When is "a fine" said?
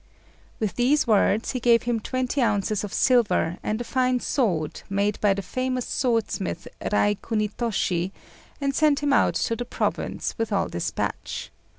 3.79-4.19